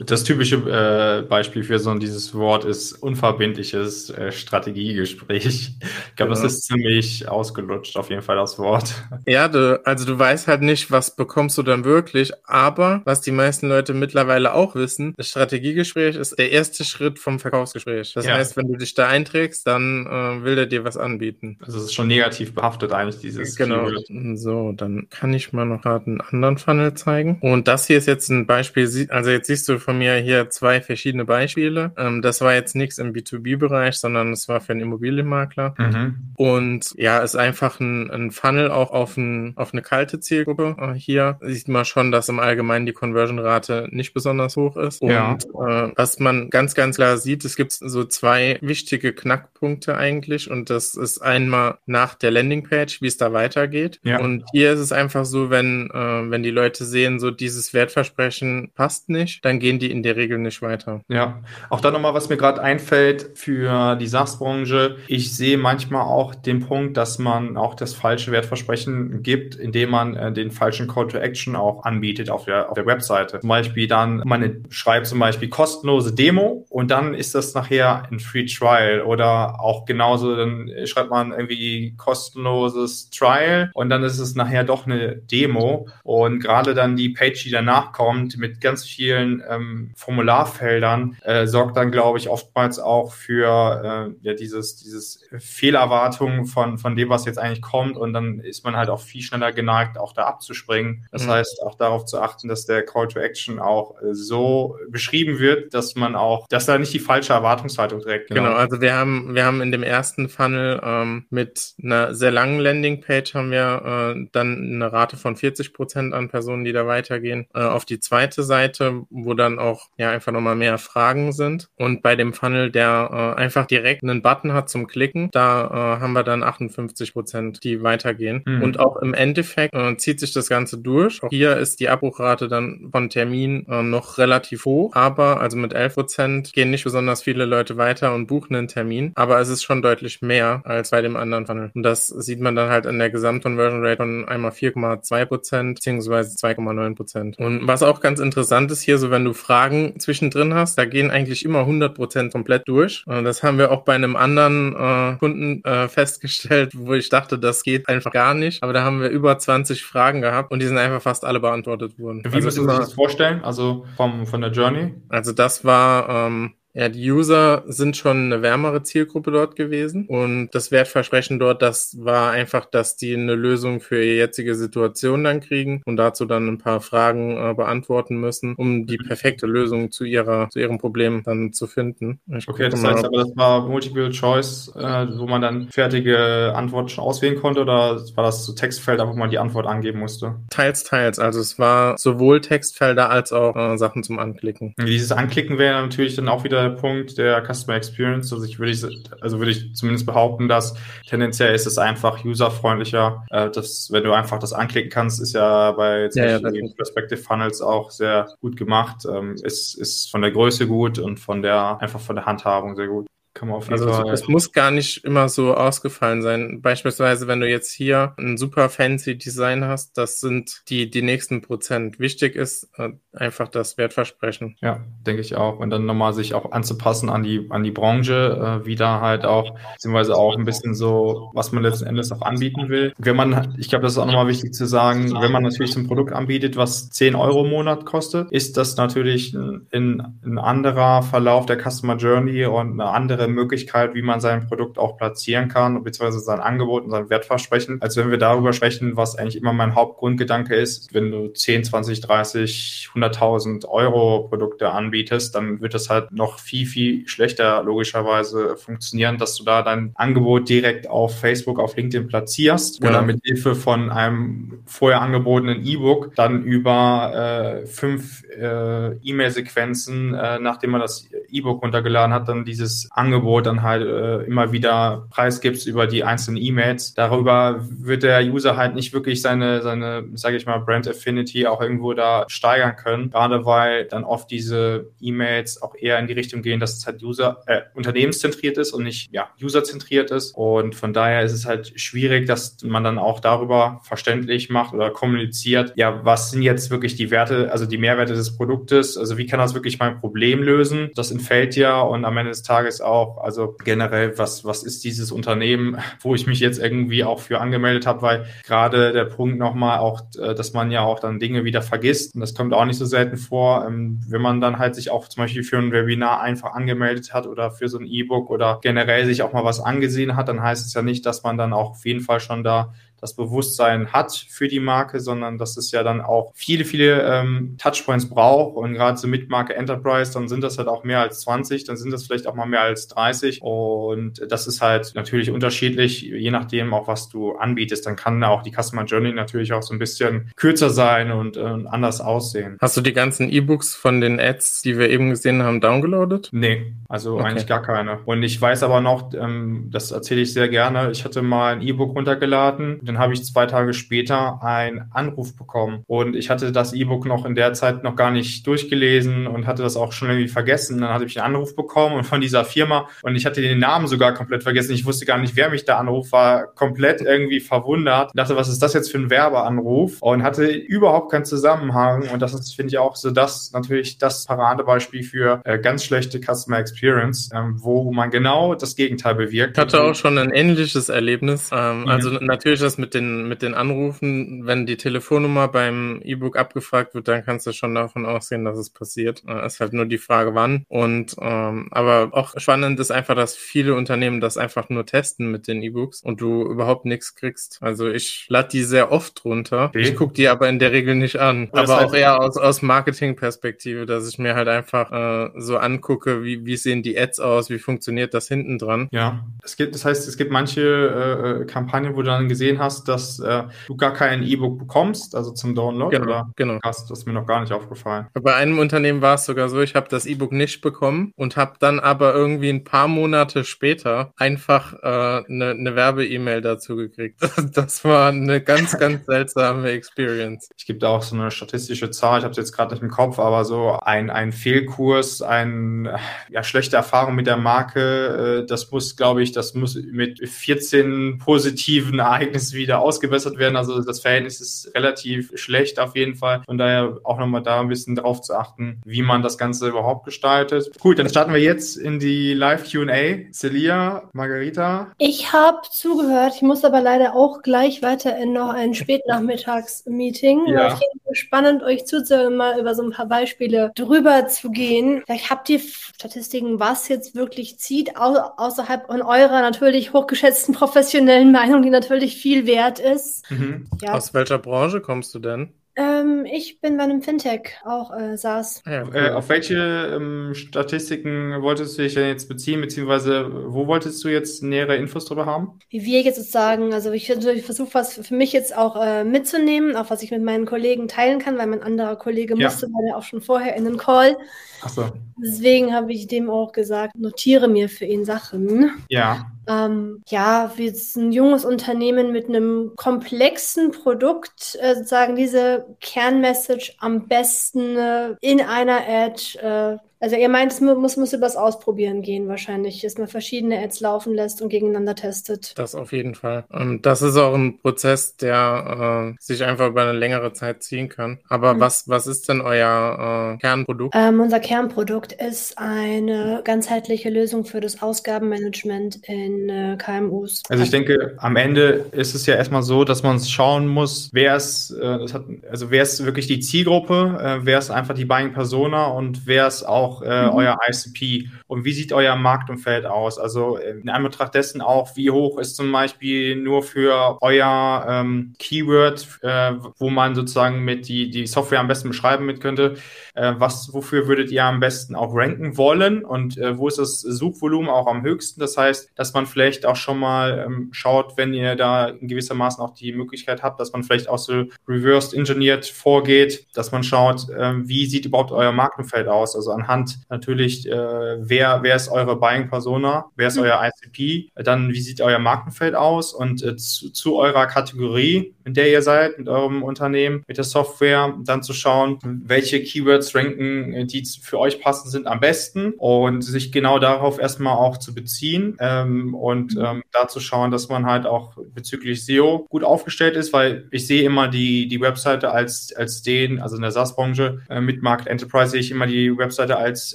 [0.00, 5.44] Das typische äh, Beispiel für so dieses Wort ist unverbindliches äh, Strategiegespräch.
[5.44, 6.40] Ich glaube, ja.
[6.40, 7.28] das ist ziemlich
[7.60, 8.94] ausgelutscht, auf jeden Fall das Wort.
[9.26, 13.30] Ja, du, also du weißt halt nicht, was bekommst du dann wirklich, aber was die
[13.30, 18.14] meisten Leute mittlerweile auch wissen, das Strategiegespräch ist der erste Schritt vom Verkaufsgespräch.
[18.14, 18.34] Das ja.
[18.34, 21.58] heißt, wenn du dich da einträgst, dann äh, will der dir was anbieten.
[21.60, 23.86] Also es ist schon negativ behaftet eigentlich, dieses Genau.
[23.86, 24.38] Keyword.
[24.38, 27.38] So, dann kann ich mal noch gerade einen anderen Funnel zeigen.
[27.40, 30.80] Und das hier ist jetzt ein Beispiel, also jetzt siehst du von mir hier zwei
[30.80, 31.92] verschiedene Beispiele.
[31.96, 35.74] Ähm, das war jetzt nichts im B2B-Bereich, sondern es war für einen Immobilienmakler.
[35.78, 36.32] Mhm.
[36.36, 40.76] Und ja, ist einfach ein, ein Funnel auch auf, ein, auf eine kalte Zielgruppe.
[40.78, 45.02] Äh, hier sieht man schon, dass im Allgemeinen die Conversion-Rate nicht besonders hoch ist.
[45.02, 45.32] Ja.
[45.32, 50.48] Und äh, was man ganz, ganz klar sieht, es gibt so zwei wichtige Knackpunkte eigentlich.
[50.48, 53.98] Und das ist einmal nach der Landingpage, wie es da weitergeht.
[54.04, 54.20] Ja.
[54.20, 58.70] Und hier ist es einfach so, wenn, äh, wenn die Leute sehen, so dieses Wertversprechen
[58.76, 61.00] passt nicht, dann gehen die in der Regel nicht weiter.
[61.08, 64.98] Ja, auch da nochmal, was mir gerade einfällt für die SaaS-Branche.
[65.08, 70.16] Ich sehe manchmal auch den Punkt, dass man auch das falsche Wertversprechen gibt, indem man
[70.16, 73.40] äh, den falschen Call to Action auch anbietet auf der, auf der Webseite.
[73.40, 78.20] Zum Beispiel dann, man schreibt zum Beispiel kostenlose Demo und dann ist das nachher ein
[78.20, 84.34] Free Trial oder auch genauso, dann schreibt man irgendwie kostenloses Trial und dann ist es
[84.34, 89.42] nachher doch eine Demo und gerade dann die Page, die danach kommt mit ganz vielen
[89.48, 96.46] ähm, Formularfeldern äh, sorgt dann, glaube ich, oftmals auch für äh, ja, dieses, dieses Fehlerwartung
[96.46, 97.96] von, von dem, was jetzt eigentlich kommt.
[97.96, 101.06] Und dann ist man halt auch viel schneller geneigt, auch da abzuspringen.
[101.10, 101.30] Das mhm.
[101.30, 105.74] heißt, auch darauf zu achten, dass der Call to Action auch äh, so beschrieben wird,
[105.74, 108.28] dass man auch, dass da nicht die falsche Erwartungshaltung trägt.
[108.28, 112.30] Genau, genau also wir haben, wir haben in dem ersten Funnel ähm, mit einer sehr
[112.30, 116.86] langen Landingpage haben wir äh, dann eine Rate von 40 Prozent an Personen, die da
[116.86, 117.46] weitergehen.
[117.54, 121.68] Äh, auf die zweite Seite, wo dann auch ja einfach nochmal mehr Fragen sind.
[121.76, 126.00] Und bei dem Funnel, der äh, einfach direkt einen Button hat zum Klicken, da äh,
[126.00, 128.42] haben wir dann 58 30 Prozent, die weitergehen.
[128.44, 128.62] Mhm.
[128.62, 131.22] Und auch im Endeffekt äh, zieht sich das Ganze durch.
[131.22, 135.72] Auch hier ist die Abbruchrate dann von Termin äh, noch relativ hoch, aber also mit
[135.72, 139.62] 11 Prozent gehen nicht besonders viele Leute weiter und buchen einen Termin, aber es ist
[139.62, 141.70] schon deutlich mehr als bei dem anderen Funnel.
[141.74, 146.36] Und das sieht man dann halt in der Gesamtconversion Rate von einmal 4,2 Prozent beziehungsweise
[146.36, 147.38] 2,9 Prozent.
[147.38, 151.10] Und was auch ganz interessant ist hier, so wenn du Fragen zwischendrin hast, da gehen
[151.10, 153.04] eigentlich immer 100 Prozent komplett durch.
[153.06, 157.38] Und das haben wir auch bei einem anderen äh, Kunden äh, festgestellt, wo ich dachte,
[157.38, 158.62] das geht einfach gar nicht.
[158.62, 161.98] Aber da haben wir über 20 Fragen gehabt und die sind einfach fast alle beantwortet
[161.98, 162.22] worden.
[162.24, 163.42] Wie also müssen Sie sich das vorstellen?
[163.42, 164.94] Also vom, von der Journey?
[165.08, 170.50] Also das war ähm, ja, die User sind schon eine wärmere Zielgruppe dort gewesen und
[170.52, 175.40] das Wertversprechen dort, das war einfach, dass die eine Lösung für ihre jetzige Situation dann
[175.40, 180.04] kriegen und dazu dann ein paar Fragen äh, beantworten müssen, um die perfekte Lösung zu
[180.04, 182.20] ihrer zu ihrem Problem dann zu finden.
[182.36, 186.88] Ich okay, das heißt aber, das war Multiple Choice, äh, wo man dann fertige Antworten
[186.88, 190.36] schon auswählen konnte oder war das so Textfelder, wo man die Antwort angeben musste?
[190.50, 191.18] Teils, teils.
[191.18, 194.74] Also es war sowohl Textfelder als auch äh, Sachen zum Anklicken.
[194.78, 198.32] Dieses Anklicken wäre natürlich dann auch wieder der Punkt der Customer Experience.
[198.32, 198.84] Also ich würde ich,
[199.20, 200.74] also würde ich zumindest behaupten, dass
[201.06, 203.24] tendenziell ist es einfach userfreundlicher.
[203.30, 207.60] Äh, dass, wenn du einfach das anklicken kannst, ist ja bei ja, ja, Perspective Funnels
[207.60, 209.06] auch sehr gut gemacht.
[209.10, 212.88] Ähm, ist, ist von der Größe gut und von der, einfach von der Handhabung sehr
[212.88, 213.06] gut.
[213.40, 214.12] Kann man auf jeden also Fall.
[214.12, 216.60] Es muss gar nicht immer so ausgefallen sein.
[216.60, 221.40] Beispielsweise, wenn du jetzt hier ein super fancy Design hast, das sind die, die nächsten
[221.40, 221.98] Prozent.
[221.98, 224.56] Wichtig ist äh, einfach das Wertversprechen.
[224.60, 225.58] Ja, denke ich auch.
[225.58, 229.56] Und dann nochmal sich auch anzupassen an die, an die Branche, äh, wieder halt auch,
[229.72, 232.92] beziehungsweise auch ein bisschen so, was man letzten Endes auch anbieten will.
[232.98, 235.86] Wenn man, ich glaube, das ist auch nochmal wichtig zu sagen, wenn man natürlich ein
[235.86, 241.46] Produkt anbietet, was 10 Euro im Monat kostet, ist das natürlich ein, ein anderer Verlauf
[241.46, 246.20] der Customer Journey und eine andere Möglichkeit, wie man sein Produkt auch platzieren kann, beziehungsweise
[246.20, 250.54] sein Angebot und sein Wertversprechen, als wenn wir darüber sprechen, was eigentlich immer mein Hauptgrundgedanke
[250.54, 250.92] ist.
[250.92, 256.66] Wenn du 10, 20, 30, 100.000 Euro Produkte anbietest, dann wird das halt noch viel,
[256.66, 262.82] viel schlechter logischerweise funktionieren, dass du da dein Angebot direkt auf Facebook, auf LinkedIn platzierst
[262.82, 262.90] ja.
[262.90, 270.38] oder mit Hilfe von einem vorher angebotenen E-Book dann über äh, fünf äh, E-Mail-Sequenzen, äh,
[270.38, 275.06] nachdem man das E-Book runtergeladen hat, dann dieses Angebot Angebot dann halt äh, immer wieder
[275.10, 276.94] preisgibst über die einzelnen E-Mails.
[276.94, 281.60] Darüber wird der User halt nicht wirklich seine, seine, sage ich mal, Brand Affinity auch
[281.60, 283.10] irgendwo da steigern können.
[283.10, 287.02] Gerade weil dann oft diese E-Mails auch eher in die Richtung gehen, dass es halt
[287.02, 290.34] User, äh, unternehmenszentriert ist und nicht ja, userzentriert ist.
[290.34, 294.90] Und von daher ist es halt schwierig, dass man dann auch darüber verständlich macht oder
[294.90, 299.26] kommuniziert, ja, was sind jetzt wirklich die Werte, also die Mehrwerte des Produktes, also wie
[299.26, 300.90] kann das wirklich mein Problem lösen?
[300.94, 304.84] Das entfällt ja und am Ende des Tages auch auch, also generell, was, was ist
[304.84, 309.38] dieses Unternehmen, wo ich mich jetzt irgendwie auch für angemeldet habe, weil gerade der Punkt
[309.38, 312.14] nochmal auch, äh, dass man ja auch dann Dinge wieder vergisst.
[312.14, 315.08] Und das kommt auch nicht so selten vor, ähm, wenn man dann halt sich auch
[315.08, 319.06] zum Beispiel für ein Webinar einfach angemeldet hat oder für so ein E-Book oder generell
[319.06, 321.70] sich auch mal was angesehen hat, dann heißt es ja nicht, dass man dann auch
[321.70, 325.82] auf jeden Fall schon da das Bewusstsein hat für die Marke, sondern dass es ja
[325.82, 330.42] dann auch viele, viele ähm, Touchpoints braucht und gerade so mit Marke Enterprise, dann sind
[330.42, 333.42] das halt auch mehr als 20, dann sind das vielleicht auch mal mehr als 30
[333.42, 338.42] und das ist halt natürlich unterschiedlich, je nachdem auch, was du anbietest, dann kann auch
[338.42, 342.56] die Customer Journey natürlich auch so ein bisschen kürzer sein und äh, anders aussehen.
[342.60, 346.30] Hast du die ganzen E-Books von den Ads, die wir eben gesehen haben, downgeloadet?
[346.32, 347.24] Nee, also okay.
[347.24, 347.98] eigentlich gar keine.
[348.04, 351.62] Und ich weiß aber noch, ähm, das erzähle ich sehr gerne, ich hatte mal ein
[351.62, 355.84] E-Book runtergeladen, dann habe ich zwei Tage später einen Anruf bekommen.
[355.86, 359.62] Und ich hatte das E-Book noch in der Zeit noch gar nicht durchgelesen und hatte
[359.62, 360.80] das auch schon irgendwie vergessen.
[360.80, 363.86] Dann hatte ich einen Anruf bekommen und von dieser Firma und ich hatte den Namen
[363.86, 364.72] sogar komplett vergessen.
[364.72, 368.10] Ich wusste gar nicht, wer mich da anruft, war komplett irgendwie verwundert.
[368.14, 369.98] Dachte, was ist das jetzt für ein Werbeanruf?
[370.00, 372.08] Und hatte überhaupt keinen Zusammenhang.
[372.08, 376.18] Und das ist, finde ich, auch so das natürlich das Paradebeispiel für äh, ganz schlechte
[376.18, 379.56] Customer Experience, ähm, wo man genau das Gegenteil bewirkt.
[379.56, 381.50] Ich hatte auch schon ein ähnliches Erlebnis.
[381.52, 381.88] Ähm, mhm.
[381.88, 387.08] Also natürlich das mit den, mit den Anrufen, wenn die Telefonnummer beim E-Book abgefragt wird,
[387.08, 389.22] dann kannst du schon davon ausgehen, dass es passiert.
[389.26, 390.64] Es äh, ist halt nur die Frage, wann.
[390.68, 395.46] Und ähm, aber auch spannend ist einfach, dass viele Unternehmen das einfach nur testen mit
[395.46, 397.58] den E-Books und du überhaupt nichts kriegst.
[397.60, 399.66] Also ich lade die sehr oft runter.
[399.66, 399.80] Okay.
[399.80, 401.50] Ich gucke die aber in der Regel nicht an.
[401.52, 406.24] Das aber auch eher aus, aus Marketing-Perspektive, dass ich mir halt einfach äh, so angucke,
[406.24, 408.88] wie, wie sehen die Ads aus, wie funktioniert das hinten dran.
[408.90, 412.58] Ja, es gibt, das heißt, es gibt manche äh, äh Kampagnen, wo du dann gesehen
[412.58, 415.96] hast, hast, dass äh, du gar kein E-Book bekommst, also zum Download?
[415.96, 416.30] Genau, oder?
[416.36, 416.58] genau.
[416.60, 418.06] Krass, das ist mir noch gar nicht aufgefallen.
[418.14, 421.54] Bei einem Unternehmen war es sogar so, ich habe das E-Book nicht bekommen und habe
[421.58, 427.20] dann aber irgendwie ein paar Monate später einfach eine äh, ne, ne Werbe-E-Mail dazu gekriegt.
[427.52, 430.50] Das war eine ganz, ganz seltsame Experience.
[430.56, 432.90] Ich gebe da auch so eine statistische Zahl, ich habe es jetzt gerade nicht im
[432.90, 435.88] Kopf, aber so ein, ein Fehlkurs, ein
[436.28, 441.18] ja, schlechte Erfahrung mit der Marke, äh, das muss, glaube ich, das muss mit 14
[441.18, 443.56] positiven Ereignissen wieder ausgebessert werden.
[443.56, 446.42] Also das Verhältnis ist relativ schlecht auf jeden Fall.
[446.46, 450.04] Von daher auch nochmal da ein bisschen drauf zu achten, wie man das Ganze überhaupt
[450.04, 450.70] gestaltet.
[450.78, 453.32] Gut, dann starten wir jetzt in die Live-QA.
[453.32, 454.92] Celia, Margarita.
[454.98, 460.46] Ich habe zugehört, ich muss aber leider auch gleich weiter in noch ein Spätnachmittags-Meeting.
[460.46, 460.68] Ja.
[460.68, 460.80] Ich
[461.12, 465.02] spannend, euch zuzuhören, mal über so ein paar Beispiele drüber zu gehen.
[465.06, 471.32] Vielleicht habt ihr Statistiken, was jetzt wirklich zieht, au außerhalb von eurer natürlich hochgeschätzten professionellen
[471.32, 473.30] Meinung, die natürlich viel wert ist.
[473.30, 473.66] Mhm.
[473.82, 473.94] Ja.
[473.94, 475.52] Aus welcher Branche kommst du denn?
[475.80, 478.62] Ähm, ich bin bei einem Fintech auch äh, SaaS.
[478.66, 479.56] Ja, äh, auf welche
[479.96, 485.06] ähm, Statistiken wolltest du dich denn jetzt beziehen, beziehungsweise wo wolltest du jetzt nähere Infos
[485.06, 485.58] drüber haben?
[485.70, 489.74] Wie wir jetzt sozusagen, also ich, ich versuche was für mich jetzt auch äh, mitzunehmen,
[489.74, 492.48] auch was ich mit meinen Kollegen teilen kann, weil mein anderer Kollege ja.
[492.48, 494.18] musste leider auch schon vorher in den Call.
[494.62, 494.84] Ach so.
[495.16, 498.72] Deswegen habe ich dem auch gesagt, notiere mir für ihn Sachen.
[498.90, 499.32] Ja.
[499.48, 506.74] Ähm, ja, wie jetzt ein junges Unternehmen mit einem komplexen Produkt äh, sozusagen diese Kernmessage
[506.78, 512.00] am besten äh, in einer Ad äh, also ihr meint, es muss, muss übers Ausprobieren
[512.00, 515.52] gehen wahrscheinlich, dass man verschiedene Ads laufen lässt und gegeneinander testet.
[515.58, 516.44] Das auf jeden Fall.
[516.48, 520.88] Und das ist auch ein Prozess, der äh, sich einfach über eine längere Zeit ziehen
[520.88, 521.18] kann.
[521.28, 521.60] Aber mhm.
[521.60, 523.94] was, was ist denn euer äh, Kernprodukt?
[523.94, 530.44] Ähm, unser Kernprodukt ist eine ganzheitliche Lösung für das Ausgabenmanagement in äh, KMUs.
[530.48, 534.34] Also ich denke, am Ende ist es ja erstmal so, dass man schauen muss, wer
[534.34, 538.06] ist, äh, das hat, also wer ist wirklich die Zielgruppe, äh, wer ist einfach die
[538.06, 540.34] Buying Persona und wer ist auch auch äh, mhm.
[540.34, 543.18] euer ICP und wie sieht euer Marktumfeld aus?
[543.18, 549.06] Also in Anbetracht dessen auch, wie hoch ist zum Beispiel nur für euer ähm, Keyword,
[549.22, 552.76] äh, wo man sozusagen mit die, die Software am besten beschreiben mit könnte,
[553.14, 557.00] äh, was, wofür würdet ihr am besten auch ranken wollen und äh, wo ist das
[557.00, 558.40] Suchvolumen auch am höchsten?
[558.40, 562.62] Das heißt, dass man vielleicht auch schon mal ähm, schaut, wenn ihr da in gewissermaßen
[562.62, 567.28] auch die Möglichkeit habt, dass man vielleicht auch so reversed engineert vorgeht, dass man schaut,
[567.30, 569.34] äh, wie sieht überhaupt euer Marktumfeld aus?
[569.34, 573.44] Also anhand Hand natürlich, äh, wer, wer ist eure Buying Persona, wer ist mhm.
[573.44, 578.54] euer ICP, dann wie sieht euer Markenfeld aus und äh, zu, zu, eurer Kategorie, in
[578.54, 583.86] der ihr seid, mit eurem Unternehmen, mit der Software, dann zu schauen, welche Keywords ranken,
[583.86, 588.56] die für euch passend sind, am besten und sich genau darauf erstmal auch zu beziehen
[588.60, 589.64] ähm, und mhm.
[589.64, 593.86] ähm, da zu schauen, dass man halt auch bezüglich SEO gut aufgestellt ist, weil ich
[593.86, 598.06] sehe immer die, die Webseite als, als den, also in der SaaS-Branche äh, mit Market
[598.08, 599.94] Enterprise sehe ich immer die Webseite als als,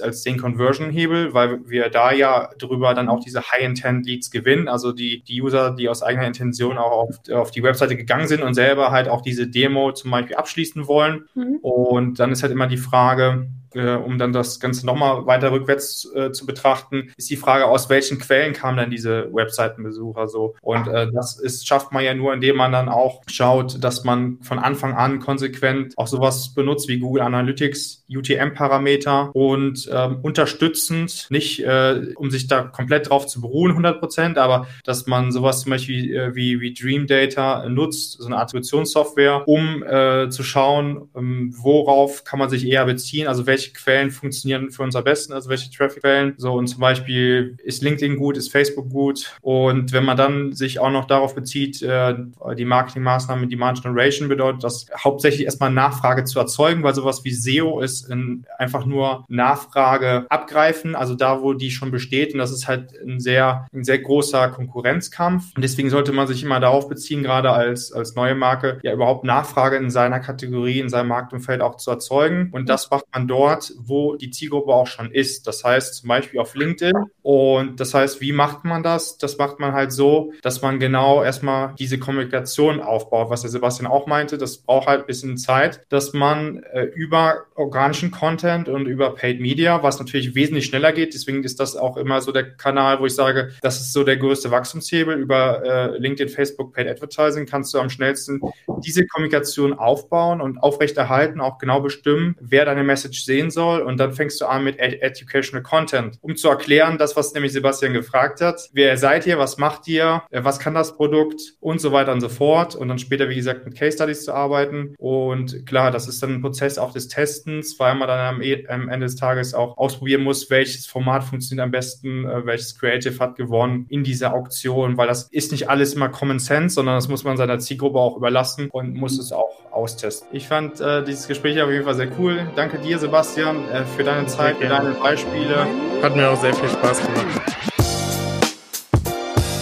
[0.00, 5.22] als den Conversion-Hebel, weil wir da ja drüber dann auch diese High-Intent-Leads gewinnen, also die,
[5.22, 8.90] die User, die aus eigener Intention auch auf, auf die Webseite gegangen sind und selber
[8.90, 11.26] halt auch diese Demo zum Beispiel abschließen wollen.
[11.34, 11.58] Mhm.
[11.62, 16.08] Und dann ist halt immer die Frage, äh, um dann das Ganze nochmal weiter rückwärts
[16.14, 20.54] äh, zu betrachten, ist die Frage, aus welchen Quellen kamen dann diese Webseitenbesucher so?
[20.62, 24.38] Und äh, das ist, schafft man ja nur, indem man dann auch schaut, dass man
[24.42, 31.64] von Anfang an konsequent auch sowas benutzt wie Google Analytics, UTM-Parameter und ähm, unterstützend, nicht
[31.64, 35.70] äh, um sich da komplett drauf zu beruhen, 100 Prozent, aber dass man sowas zum
[35.70, 41.54] Beispiel äh, wie, wie Dream Data nutzt, so eine Attributionssoftware, um äh, zu schauen, ähm,
[41.56, 45.32] worauf kann man sich eher beziehen, also welche welche Quellen funktionieren für uns am besten,
[45.32, 46.34] also welche Traffic-Quellen.
[46.36, 49.36] So und zum Beispiel ist LinkedIn gut, ist Facebook gut.
[49.40, 52.14] Und wenn man dann sich auch noch darauf bezieht, äh,
[52.56, 57.80] die Marketingmaßnahmen, Demand Generation bedeutet das hauptsächlich erstmal Nachfrage zu erzeugen, weil sowas wie SEO
[57.80, 58.10] ist
[58.58, 62.32] einfach nur Nachfrage abgreifen, also da, wo die schon besteht.
[62.32, 65.52] Und das ist halt ein sehr, ein sehr großer Konkurrenzkampf.
[65.54, 69.24] Und deswegen sollte man sich immer darauf beziehen, gerade als, als neue Marke, ja überhaupt
[69.24, 72.50] Nachfrage in seiner Kategorie, in seinem Marktumfeld auch zu erzeugen.
[72.52, 75.46] Und das macht man dort dort, wo die Zielgruppe auch schon ist.
[75.46, 76.94] Das heißt zum Beispiel auf LinkedIn.
[77.22, 79.18] Und das heißt, wie macht man das?
[79.18, 83.90] Das macht man halt so, dass man genau erstmal diese Kommunikation aufbaut, was der Sebastian
[83.90, 84.38] auch meinte.
[84.38, 89.40] Das braucht halt ein bisschen Zeit, dass man äh, über organischen Content und über Paid
[89.40, 91.14] Media, was natürlich wesentlich schneller geht.
[91.14, 94.16] Deswegen ist das auch immer so der Kanal, wo ich sage, das ist so der
[94.16, 95.16] größte Wachstumshebel.
[95.16, 98.40] Über äh, LinkedIn, Facebook, Paid Advertising kannst du am schnellsten
[98.84, 103.82] diese Kommunikation aufbauen und aufrechterhalten, auch genau bestimmen, wer deine Message sehen sehen soll.
[103.82, 107.52] Und dann fängst du an mit Ed Educational Content, um zu erklären, das, was nämlich
[107.52, 108.68] Sebastian gefragt hat.
[108.72, 109.38] Wer seid ihr?
[109.38, 110.22] Was macht ihr?
[110.30, 111.40] Äh, was kann das Produkt?
[111.60, 112.74] Und so weiter und so fort.
[112.74, 114.94] Und dann später, wie gesagt, mit Case Studies zu arbeiten.
[114.98, 118.66] Und klar, das ist dann ein Prozess auch des Testens, weil man dann am, e
[118.68, 123.18] am Ende des Tages auch ausprobieren muss, welches Format funktioniert am besten, äh, welches Creative
[123.18, 127.08] hat gewonnen in dieser Auktion, weil das ist nicht alles immer Common Sense, sondern das
[127.08, 130.28] muss man seiner Zielgruppe auch überlassen und muss es auch austesten.
[130.32, 132.50] Ich fand äh, dieses Gespräch auf jeden Fall sehr cool.
[132.56, 135.66] Danke dir, Sebastian, äh, für deine Zeit, für deine Beispiele.
[136.02, 137.42] Hat mir auch sehr viel Spaß gemacht.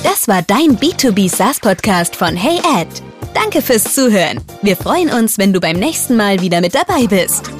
[0.02, 2.88] Das war dein B2B SaaS Podcast von Hey Ed.
[3.34, 4.40] Danke fürs Zuhören.
[4.62, 7.50] Wir freuen uns, wenn du beim nächsten Mal wieder mit dabei bist.